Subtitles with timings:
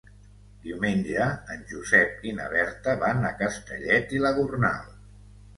[0.61, 1.27] Diumenge
[1.57, 4.93] en Josep i na Berta van a Castellet i la Gornal.